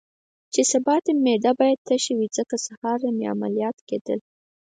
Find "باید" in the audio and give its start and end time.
1.59-1.79